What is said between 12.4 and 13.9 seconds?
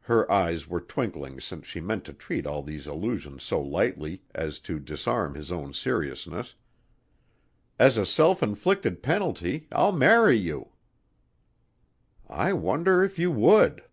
wonder if you would."